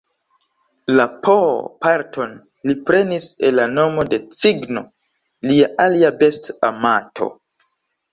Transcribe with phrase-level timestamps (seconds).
[0.99, 2.31] La "pooh"-parton
[2.69, 4.83] li prenis el la nomo de cigno,
[5.51, 7.29] lia alia besta amato.